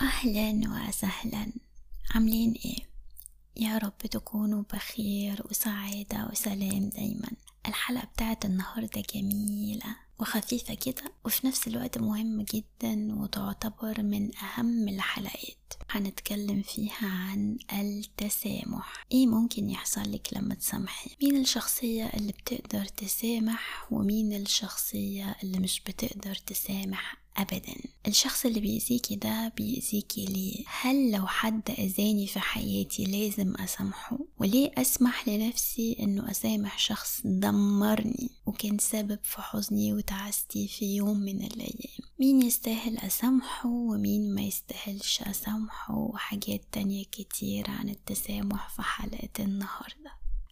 [0.00, 1.52] أهلا وسهلا.
[2.14, 2.76] عاملين إيه؟
[3.56, 7.28] يا رب تكونوا بخير وسعادة وسلام دايما.
[7.68, 15.72] الحلقة بتاعت النهاردة جميلة وخفيفة كده وفي نفس الوقت مهمة جدا وتعتبر من أهم الحلقات.
[15.90, 19.04] هنتكلم فيها عن التسامح.
[19.12, 25.80] إيه ممكن يحصل لك لما تسامحي؟ مين الشخصية اللي بتقدر تسامح ومين الشخصية اللي مش
[25.80, 27.74] بتقدر تسامح؟ ابدا.
[28.06, 34.70] الشخص اللي بيأذيكي ده بيأذيكي ليه؟ هل لو حد أذاني في حياتي لازم أسامحه؟ وليه
[34.78, 42.06] أسمح لنفسي أنه أسامح شخص دمرني وكان سبب في حزني وتعستي في يوم من الأيام؟
[42.20, 50.05] مين يستاهل أسامحه ومين ما يستاهلش أسامحه؟ وحاجات تانية كتير عن التسامح في حلقة النهارده.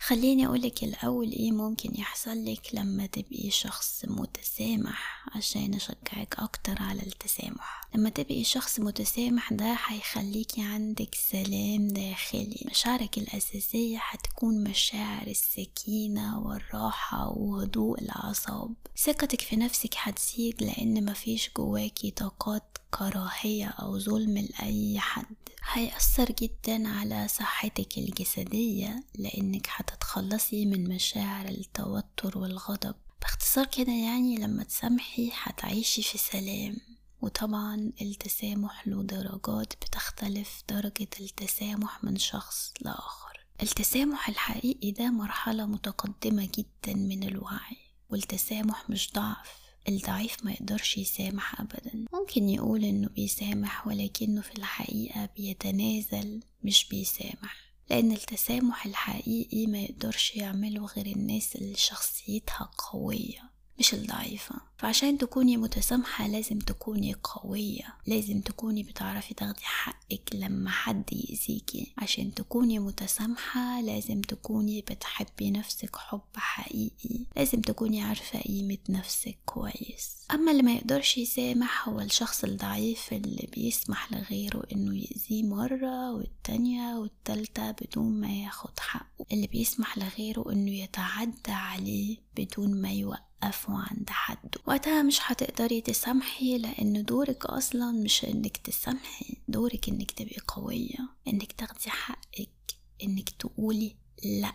[0.07, 7.03] خليني أقولك الأول إيه ممكن يحصل لك لما تبقي شخص متسامح عشان أشجعك أكتر على
[7.03, 7.81] التسامح.
[7.95, 12.67] لما تبقي شخص متسامح ده هيخليكي عندك سلام داخلي.
[12.71, 18.75] مشاعرك الأساسية هتكون مشاعر السكينة والراحة وهدوء الأعصاب.
[19.05, 25.44] ثقتك في نفسك هتزيد لأن مفيش جواكي طاقات كراهية أو ظلم لأي حد.
[25.73, 32.95] هيأثر جدا على صحتك الجسدية لأنك هتتخلصي من مشاعر التوتر والغضب.
[33.23, 36.77] باختصار كده يعني لما تسامحي هتعيشي في سلام.
[37.23, 43.47] وطبعا التسامح له درجات بتختلف درجة التسامح من شخص لآخر.
[43.63, 47.77] التسامح الحقيقي ده مرحلة متقدمة جدا من الوعي
[48.11, 49.64] والتسامح مش ضعف.
[49.89, 52.05] الضعيف ما يقدرش يسامح أبدا.
[52.13, 57.65] ممكن يقول إنه بيسامح ولكنه في الحقيقة بيتنازل مش بيسامح.
[57.91, 63.54] لأن التسامح الحقيقي ما يقدرش يعمله غير الناس اللي شخصيتها قوية.
[63.79, 64.55] مش الضعيفة.
[64.79, 67.95] فعشان تكوني متسامحة لازم تكوني قوية.
[68.07, 71.93] لازم تكوني بتعرفي تاخدي حقك لما حد يأذيكي.
[71.99, 77.27] عشان تكوني متسامحة لازم تكوني بتحبي نفسك حب حقيقي.
[77.37, 80.25] لازم تكوني عارفة قيمة نفسك كويس.
[80.35, 86.97] أما اللي ما يقدرش يسامح هو الشخص الضعيف اللي بيسمح لغيره إنه يأذيه مرة والتانية
[86.97, 89.27] والتالتة بدون ما ياخد حقه.
[89.33, 93.21] اللي بيسمح لغيره إنه يتعدى عليه بدون ما يوقف.
[93.45, 94.57] وقفوا عند حد.
[94.67, 101.53] وقتها مش هتقدري تسامحي لأن دورك أصلا مش إنك تسامحي دورك إنك تبقي قوية إنك
[101.53, 104.53] تاخدي حقك إنك تقولي لأ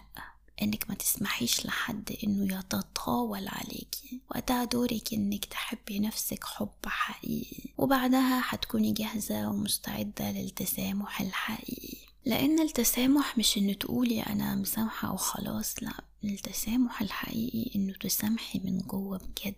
[0.61, 4.21] إنك ما تسمحيش لحد إنه يتطاول عليكي.
[4.31, 7.73] وقتها دورك إنك تحبي نفسك حب حقيقي.
[7.77, 11.97] وبعدها هتكوني جاهزة ومستعدة للتسامح الحقيقي.
[12.25, 16.08] لأن التسامح مش انه تقولي أنا مسامحة وخلاص لأ.
[16.23, 19.55] التسامح الحقيقي إنه تسامحي من جوه بجد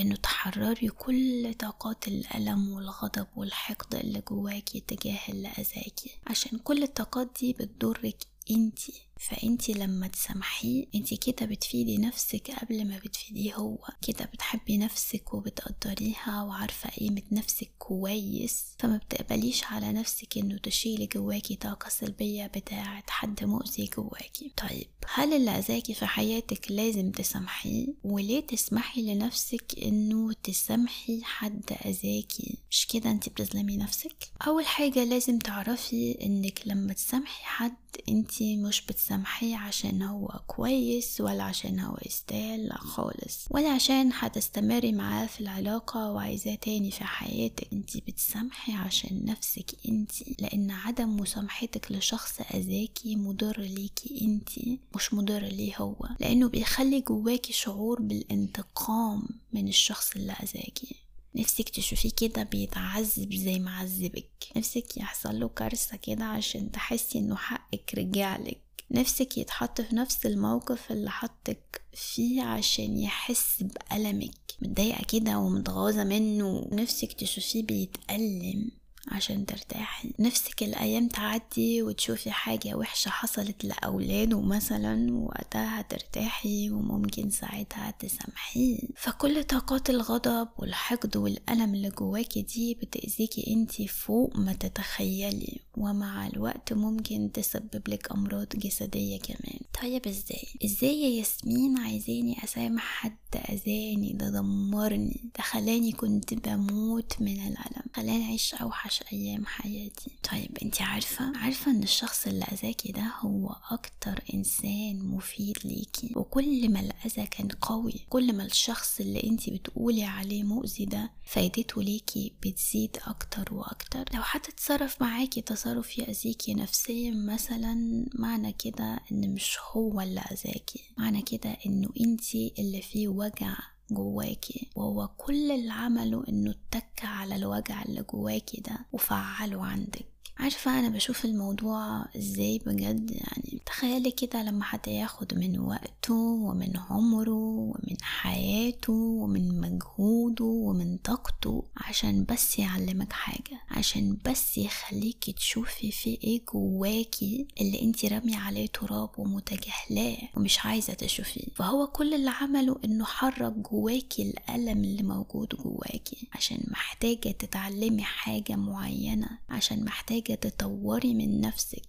[0.00, 6.10] إنه تحرري كل طاقات الألم والغضب والحقد اللي جواكي تجاه اللي أذاكي.
[6.26, 8.92] عشان كل الطاقات دي بتضرك أنتي.
[9.20, 13.78] فانتي لما تسامحيه انتي كده بتفيدي نفسك قبل ما بتفيديه هو.
[14.02, 18.64] كده بتحبي نفسك وبتقدريها وعارفة قيمة نفسك كويس.
[18.78, 25.32] فما بتقبليش على نفسك إنه تشيلي جواكي طاقة سلبية بتاعت حد مؤذي جواكي طيب هل
[25.32, 33.10] اللي أذاكي في حياتك لازم تسامحيه؟ وليه تسمحي لنفسك إنه تسامحي حد أذاكي؟ مش كده
[33.10, 37.74] انتي بتظلمي نفسك؟ أول حاجة لازم تعرفي إنك لما تسامحي حد
[38.08, 43.46] انتي مش بتسامحيه عشان هو كويس ولا عشان هو يستاهل لا خالص.
[43.50, 47.68] ولا عشان هتستمري معاه في العلاقة وعايزاه تاني في حياتك.
[47.72, 55.42] انتي بتسامحي عشان نفسك انتي لأن عدم مسامحتك لشخص أذاكي مضر ليكي انتي مش مضر
[55.42, 56.08] ليه هو.
[56.20, 59.22] لأنه بيخلي جواكي شعور بالانتقام
[59.52, 60.96] من الشخص اللي أذاكي.
[61.36, 64.30] نفسك تشوفيه كده بيتعذب زي ما عذبك.
[64.56, 68.63] نفسك يحصل له كارثة كده عشان تحسي إنه حقك رجعلك
[68.94, 74.34] نفسك يتحط في نفس الموقف اللي حطك فيه عشان يحس بألمك.
[74.62, 78.70] متضايقة كده ومتغاظة منه نفسك تشوفيه بيتألم.
[79.08, 80.12] عشان ترتاحي.
[80.18, 89.44] نفسك الأيام تعدي وتشوفي حاجة وحشة حصلت لأولاده مثلا وقتها ترتاحي وممكن ساعتها تسامحيه فكل
[89.44, 95.60] طاقات الغضب والحقد والألم اللي جواكي دي بتأذيكي انتي فوق ما تتخيلي.
[95.76, 99.58] ومع الوقت ممكن تسبب لك أمراض جسدية كمان.
[99.82, 103.16] طيب إزاي؟ إزاي يا ياسمين عايزاني أسامح حد؟
[103.50, 105.20] أذاني؟ ده دمرني.
[105.36, 107.83] ده خلاني كنت بموت من الألم.
[107.94, 110.10] خلاني أعيش أوحش أيام حياتي.
[110.32, 116.68] طيب انت عارفة؟ عارفة إن الشخص اللي أذاكي ده هو أكتر إنسان مفيد ليكي وكل
[116.72, 122.32] ما الأذى كان قوي كل ما الشخص اللي انت بتقولي عليه مؤذي ده فايدته ليكي
[122.42, 124.04] بتزيد أكتر وأكتر.
[124.14, 130.80] لو حد اتصرف معاكي تصرف يأذيكي نفسيا مثلا معنى كده إن مش هو اللي أذاكي.
[130.98, 133.56] معنى كده إنه انتي اللي فيه وجع
[133.90, 134.70] جواكي.
[134.76, 140.13] وهو كل اللي عمله إنه اتك على الوجع اللي جواكي ده وفعله عندك.
[140.38, 146.76] عارفة أنا بشوف الموضوع إزاي بجد؟ يعني تخيلي كده لما حد ياخد من وقته ومن
[146.90, 155.90] عمره ومن حياته ومن مجهوده ومن طاقته عشان بس يعلمك حاجة عشان بس يخليكي تشوفي
[155.92, 161.44] في إيه جواكي اللي انت رامية عليه تراب ومتجاهلاه ومش عايزة تشوفيه.
[161.56, 168.56] فهو كل اللي عمله إنه حرك جواكي الألم اللي موجود جواكي عشان محتاجة تتعلمي حاجة
[168.56, 171.82] معينة عشان محتاجة محتاجة تطوري من نفسك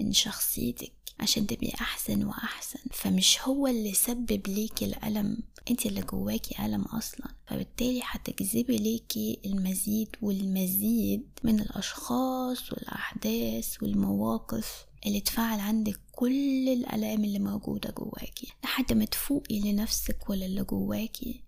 [0.00, 2.78] من شخصيتك عشان تبقي أحسن وأحسن.
[2.92, 5.38] فمش هو اللي سبب ليكي الألم
[5.70, 7.26] انت اللي جواكي ألم أصلا.
[7.46, 17.38] فبالتالي هتجذبي ليكي المزيد والمزيد من الأشخاص والأحداث والمواقف اللي تفعل عندك كل الألام اللي
[17.38, 21.42] موجودة جواكي لحد ما تفوقي لنفسك ولا اللي جواكي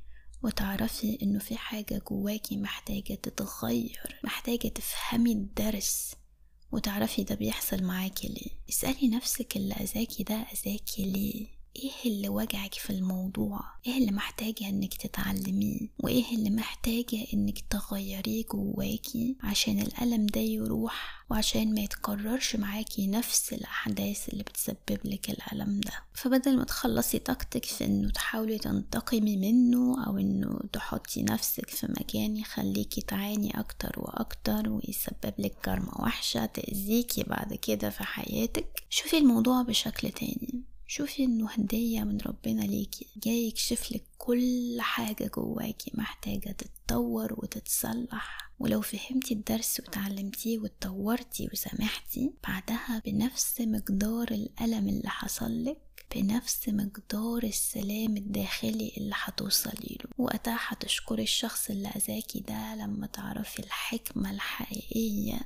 [0.45, 6.15] وتعرفي إنه في حاجة جواكي محتاجة تتغير محتاجة تفهمي الدرس
[6.73, 8.51] وتعرفي ده بيحصل معاكي ليه.
[8.71, 11.47] اسألي نفسك اللي أذاكي ده أذاكي ليه.
[11.77, 18.45] إيه اللي وجعك في الموضوع؟ إيه اللي محتاجة إنك تتعلميه؟ وإيه اللي محتاجة إنك تغيريه
[18.53, 25.81] جواكي عشان الألم ده يروح وعشان ما يتكررش معاكي نفس الأحداث اللي بتسبب لك الألم
[25.81, 31.87] ده؟ فبدل ما تخلصي طاقتك في إنه تحاولي تنتقمي منه أو إنه تحطي نفسك في
[32.01, 39.19] مكان يخليكي تعاني أكتر وأكتر ويسبب لك كارما وحشة تأذيكي بعد كده في حياتك شوفي
[39.19, 40.63] الموضوع بشكل تاني.
[40.87, 43.07] شوفي إنه هدية من ربنا ليكي.
[43.17, 48.51] جاي يكشفلك كل حاجة جواكي محتاجة تتطور وتتصلح.
[48.59, 55.79] ولو فهمتي الدرس وتعلمتيه واتطورتي وسامحتي بعدها بنفس مقدار الألم اللي حصلك
[56.15, 60.11] بنفس مقدار السلام الداخلي اللي هتوصلي له.
[60.19, 65.41] وقتها هتشكري الشخص اللي أذاكي ده لما تعرفي الحكمة الحقيقية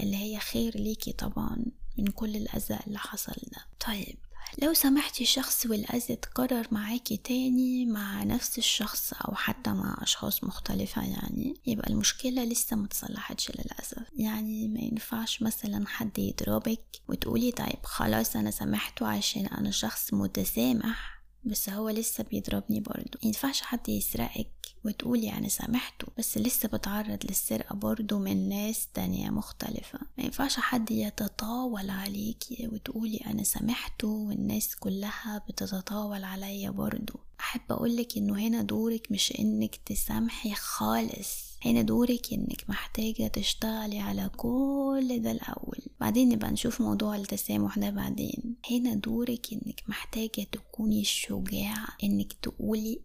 [0.00, 1.64] اللي هي خير ليكي طبعا
[1.98, 3.66] من كل الأذى اللي حصل ده.
[3.86, 4.18] طيب
[4.62, 11.02] لو سمحتي شخص والأذى اتكرر معاكي تاني مع نفس الشخص أو حتى مع أشخاص مختلفة
[11.02, 14.02] يعني يبقى المشكلة لسه متصلحتش للأسف.
[14.16, 21.15] يعني ما ينفعش مثلا حد يضربك وتقولي طيب خلاص أنا سامحته عشان أنا شخص متسامح
[21.46, 23.18] بس هو لسه بيضربني برضه.
[23.22, 24.50] ينفعش حد يسرقك
[24.84, 29.98] وتقولي أنا سامحته بس لسه بتعرض للسرقة برضه من ناس تانية مختلفة.
[30.18, 37.14] ما ينفعش حد يتطاول عليكي وتقولي أنا سامحته والناس كلها بتتطاول عليا برضه.
[37.40, 41.46] أحب أقولك إنه هنا دورك مش إنك تسامحي خالص.
[41.64, 45.85] هنا دورك إنك محتاجة تشتغلي على كل ده الأول.
[46.00, 48.56] بعدين نبقى نشوف موضوع التسامح ده بعدين.
[48.70, 53.00] هنا دورك إنك محتاجة تكوني شجاعة إنك تقولي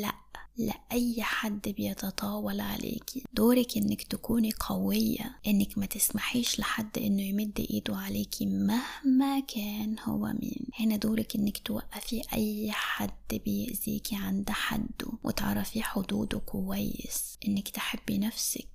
[0.00, 0.12] لأ
[0.58, 3.24] لأي حد بيتطاول عليكي.
[3.32, 10.26] دورك إنك تكوني قوية إنك ما تسمحيش لحد إنه يمد إيده عليكي مهما كان هو
[10.26, 10.66] مين.
[10.80, 13.10] هنا دورك إنك توقفي أي حد
[13.44, 17.38] بيأذيكي عند حده وتعرفي حدوده كويس.
[17.48, 18.68] إنك تحبي نفسك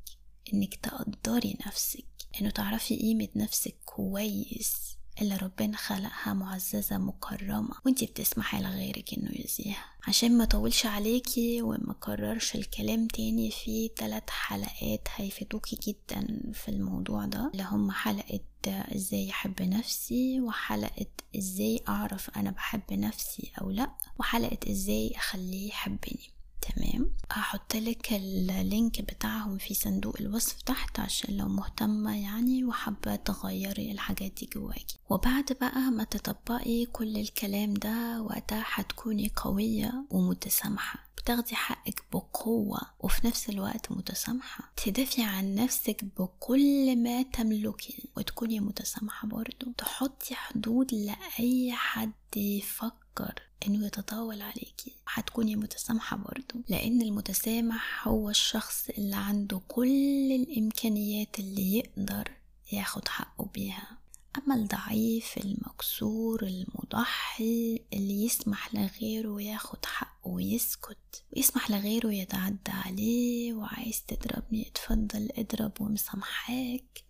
[0.54, 2.06] إنك تقدري نفسك.
[2.42, 4.74] إنه تعرفي قيمة نفسك كويس
[5.22, 11.96] اللي ربنا خلقها معززة مكرمة وانتي بتسمحي لغيرك إنه يأذيها عشان ما طولش عليكي وما
[12.00, 19.30] كررش الكلام تاني في ثلاث حلقات هيفيدوكي جدا في الموضوع ده اللي هم حلقة إزاي
[19.30, 21.06] أحب نفسي وحلقة
[21.38, 26.30] إزاي أعرف أنا بحب نفسي أو لأ وحلقة إزاي أخليه يحبني.
[26.62, 33.92] تمام؟ هحط لك اللينك بتاعهم في صندوق الوصف تحت عشان لو مهتمة يعني وحابة تغيري
[33.92, 34.98] الحاجات دي جواكي.
[35.10, 41.12] وبعد بقى ما تطبقي كل الكلام ده وقتها هتكوني قوية ومتسامحة.
[41.18, 44.72] بتاخدي حقك بقوة وفي نفس الوقت متسامحة.
[44.86, 49.72] تدافعي عن نفسك بكل ما تملكي وتكوني متسامحة برضو.
[49.78, 53.42] تحطي حدود لأي حد يفكر.
[53.68, 54.96] إنه يتطاول عليكي.
[55.08, 62.32] هتكوني متسامحة برضو لأن المتسامح هو الشخص اللي عنده كل الإمكانيات اللي يقدر
[62.72, 63.98] ياخد حقه بيها.
[64.38, 74.04] أما الضعيف المكسور المضحي اللي يسمح لغيره ياخد حقه ويسكت ويسمح لغيره يتعدى عليه وعايز
[74.08, 77.04] تضربني اتفضل اضرب ومسامحاك.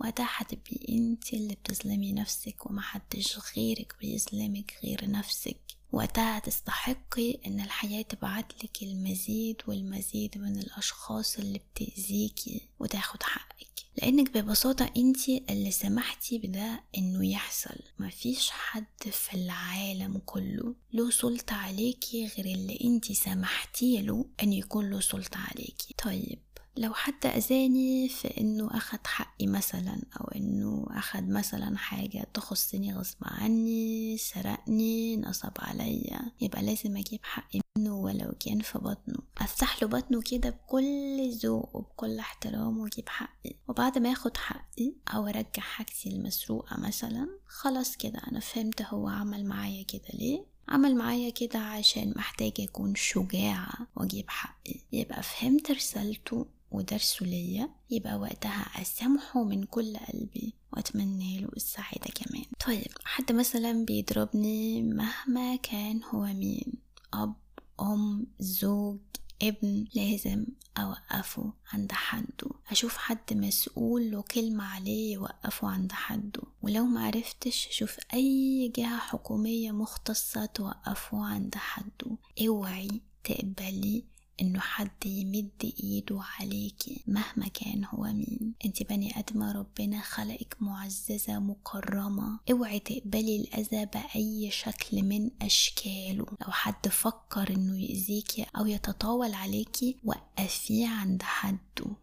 [0.00, 5.60] وقتها هتبقي انت اللي بتظلمي نفسك ومحدش غيرك بيظلمك غير نفسك.
[5.92, 13.58] وقتها تستحقي إن الحياة تبعتلك المزيد والمزيد من الأشخاص اللي بتأذيكي وتاخد حقك.
[13.96, 17.76] لأنك ببساطة انت اللي سمحتي بده إنه يحصل.
[17.98, 24.90] مفيش حد في العالم كله له سلطة عليكي غير اللي انت سمحتي له إن يكون
[24.90, 25.94] له سلطة عليكي.
[26.04, 26.38] طيب
[26.78, 33.16] لو حد أذاني في إنه أخد حقي مثلا أو إنه أخد مثلا حاجة تخصني غصب
[33.22, 39.18] عني سرقني نصب عليا يبقى لازم أجيب حقي منه ولو كان في بطنه.
[39.38, 43.54] أفتح له بطنه كده بكل ذوق وبكل احترام وأجيب حقي.
[43.68, 49.44] وبعد ما ياخد حقي أو أرجع حاجتي المسروقة مثلا خلاص كده أنا فهمت هو عمل
[49.46, 50.44] معايا كده ليه.
[50.68, 54.74] عمل معايا كده عشان محتاجة أكون شجاعة وأجيب حقي.
[54.92, 62.44] يبقى فهمت رسالته ودرسه ليا يبقى وقتها أسامحه من كل قلبي وأتمنى له السعادة كمان.
[62.66, 66.72] طيب حد مثلا بيضربني مهما كان هو مين؟
[67.14, 67.34] أب
[67.80, 68.98] أم زوج
[69.42, 70.46] ابن لازم
[70.78, 72.50] أوقفه عند حده.
[72.70, 76.42] أشوف حد مسؤول له كلمة عليه يوقفه عند حده.
[76.62, 82.16] ولو معرفتش أشوف أي جهة حكومية مختصة توقفه عند حده.
[82.46, 84.04] اوعي تقبلي
[84.40, 88.54] إنه حد يمد إيده عليكي مهما كان هو مين.
[88.64, 92.38] أنت بني ادمه ربنا خلقك معززة مكرمة.
[92.50, 96.26] أوعي تقبلي الأذى بأي شكل من أشكاله.
[96.26, 101.58] لو حد فكر إنه يأذيكي أو يتطاول عليكي وقفيه عند حده.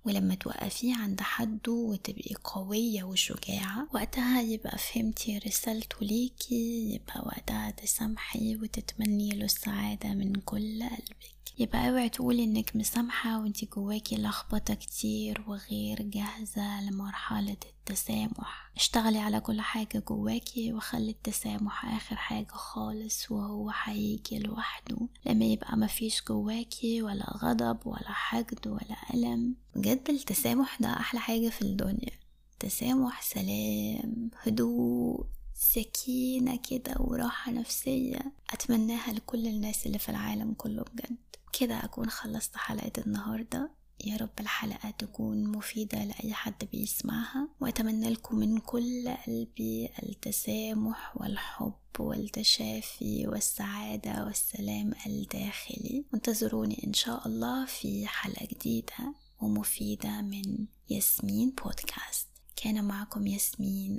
[0.06, 8.56] ولما توقفيه عند حده وتبقي قوية وشجاعة وقتها يبقى فهمتي رسالته ليكي يبقى وقتها تسامحي
[8.56, 11.35] وتتمني له السعادة من كل قلبك.
[11.60, 18.72] يبقى اوعي تقولي انك مسامحة وانتي جواكي لخبطة كتير وغير جاهزة لمرحلة التسامح.
[18.76, 24.98] اشتغلي على كل حاجة جواكي وخلي التسامح آخر حاجة خالص وهو هيجي لوحده.
[25.26, 29.56] لما يبقى مفيش جواكي ولا غضب ولا حقد ولا ألم.
[29.76, 32.12] بجد التسامح ده أحلى حاجة في الدنيا.
[32.60, 35.26] تسامح سلام هدوء
[35.58, 38.20] سكينة كده وراحة نفسية.
[38.54, 41.16] أتمناها لكل الناس اللي في العالم كله بجد.
[41.60, 43.72] كده أكون خلصت حلقة النهاردة.
[44.06, 51.74] يا رب الحلقة تكون مفيدة لأي حد بيسمعها وأتمنى لكم من كل قلبي التسامح والحب
[52.00, 56.06] والتشافي والسعادة والسلام الداخلي.
[56.14, 62.28] انتظروني إن شاء الله في حلقة جديدة ومفيدة من ياسمين بودكاست.
[62.56, 63.98] كان معكم ياسمين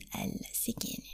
[0.50, 1.10] السكيني.